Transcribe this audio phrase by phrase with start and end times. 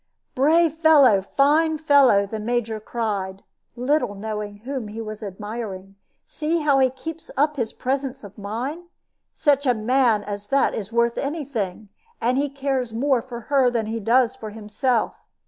[0.33, 1.21] "Brave fellow!
[1.21, 3.43] fine fellow!" the Major cried,
[3.75, 5.93] little knowing whom he was admiring.
[6.25, 8.85] "See how he keeps up his presence of mind!
[9.31, 11.89] Such a man as that is worth any thing.
[12.19, 15.17] And he cares more for her than he does for himself.